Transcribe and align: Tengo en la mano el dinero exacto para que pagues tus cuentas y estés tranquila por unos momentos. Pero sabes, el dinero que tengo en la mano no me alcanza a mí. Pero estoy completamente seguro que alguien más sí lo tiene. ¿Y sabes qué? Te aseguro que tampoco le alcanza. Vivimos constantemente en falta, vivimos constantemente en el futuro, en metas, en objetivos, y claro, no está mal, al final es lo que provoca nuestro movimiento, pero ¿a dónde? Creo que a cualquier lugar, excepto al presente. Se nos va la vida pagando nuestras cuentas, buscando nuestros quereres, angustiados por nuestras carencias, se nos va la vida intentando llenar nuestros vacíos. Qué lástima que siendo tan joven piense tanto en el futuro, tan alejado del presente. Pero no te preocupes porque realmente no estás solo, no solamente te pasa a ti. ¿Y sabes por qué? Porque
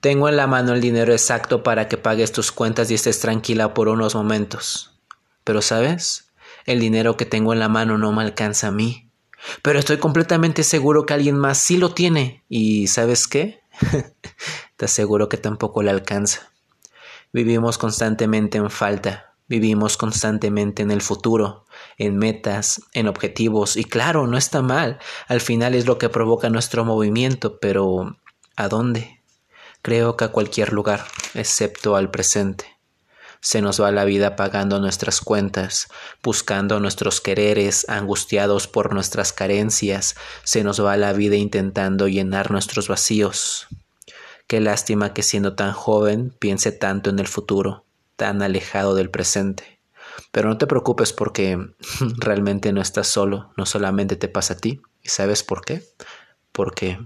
Tengo 0.00 0.28
en 0.28 0.36
la 0.36 0.46
mano 0.46 0.74
el 0.74 0.80
dinero 0.80 1.12
exacto 1.12 1.62
para 1.62 1.88
que 1.88 1.96
pagues 1.96 2.30
tus 2.30 2.52
cuentas 2.52 2.90
y 2.90 2.94
estés 2.94 3.18
tranquila 3.18 3.74
por 3.74 3.88
unos 3.88 4.14
momentos. 4.14 4.92
Pero 5.42 5.60
sabes, 5.60 6.30
el 6.66 6.78
dinero 6.78 7.16
que 7.16 7.26
tengo 7.26 7.52
en 7.52 7.58
la 7.58 7.68
mano 7.68 7.98
no 7.98 8.12
me 8.12 8.22
alcanza 8.22 8.68
a 8.68 8.72
mí. 8.72 9.10
Pero 9.62 9.78
estoy 9.78 9.98
completamente 9.98 10.62
seguro 10.62 11.04
que 11.04 11.14
alguien 11.14 11.36
más 11.36 11.58
sí 11.58 11.78
lo 11.78 11.94
tiene. 11.94 12.44
¿Y 12.48 12.86
sabes 12.86 13.26
qué? 13.26 13.60
Te 14.76 14.84
aseguro 14.84 15.28
que 15.28 15.36
tampoco 15.36 15.82
le 15.82 15.90
alcanza. 15.90 16.52
Vivimos 17.32 17.76
constantemente 17.76 18.58
en 18.58 18.70
falta, 18.70 19.34
vivimos 19.48 19.96
constantemente 19.96 20.82
en 20.82 20.90
el 20.90 21.02
futuro, 21.02 21.66
en 21.98 22.16
metas, 22.16 22.82
en 22.94 23.06
objetivos, 23.06 23.76
y 23.76 23.84
claro, 23.84 24.26
no 24.26 24.38
está 24.38 24.62
mal, 24.62 24.98
al 25.26 25.42
final 25.42 25.74
es 25.74 25.86
lo 25.86 25.98
que 25.98 26.08
provoca 26.08 26.48
nuestro 26.48 26.86
movimiento, 26.86 27.58
pero 27.58 28.16
¿a 28.56 28.68
dónde? 28.68 29.17
Creo 29.82 30.16
que 30.16 30.24
a 30.24 30.32
cualquier 30.32 30.72
lugar, 30.72 31.04
excepto 31.34 31.96
al 31.96 32.10
presente. 32.10 32.78
Se 33.40 33.62
nos 33.62 33.80
va 33.80 33.92
la 33.92 34.04
vida 34.04 34.34
pagando 34.34 34.80
nuestras 34.80 35.20
cuentas, 35.20 35.88
buscando 36.22 36.80
nuestros 36.80 37.20
quereres, 37.20 37.88
angustiados 37.88 38.66
por 38.66 38.92
nuestras 38.92 39.32
carencias, 39.32 40.16
se 40.42 40.64
nos 40.64 40.84
va 40.84 40.96
la 40.96 41.12
vida 41.12 41.36
intentando 41.36 42.08
llenar 42.08 42.50
nuestros 42.50 42.88
vacíos. 42.88 43.68
Qué 44.48 44.60
lástima 44.60 45.12
que 45.12 45.22
siendo 45.22 45.54
tan 45.54 45.72
joven 45.72 46.34
piense 46.38 46.72
tanto 46.72 47.10
en 47.10 47.18
el 47.18 47.28
futuro, 47.28 47.84
tan 48.16 48.42
alejado 48.42 48.94
del 48.94 49.10
presente. 49.10 49.78
Pero 50.32 50.48
no 50.48 50.58
te 50.58 50.66
preocupes 50.66 51.12
porque 51.12 51.58
realmente 52.16 52.72
no 52.72 52.80
estás 52.80 53.06
solo, 53.06 53.52
no 53.56 53.66
solamente 53.66 54.16
te 54.16 54.28
pasa 54.28 54.54
a 54.54 54.56
ti. 54.56 54.80
¿Y 55.02 55.10
sabes 55.10 55.44
por 55.44 55.64
qué? 55.64 55.84
Porque 56.50 56.98